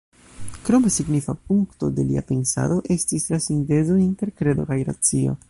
Kroma 0.67 0.89
signifa 0.89 1.35
punkto 1.43 1.89
de 1.99 2.05
lia 2.13 2.23
pensado 2.31 2.79
estis 2.97 3.31
la 3.35 3.41
sintezo 3.49 4.01
inter 4.09 4.35
kredo 4.43 4.69
kaj 4.73 4.81
racio. 4.91 5.39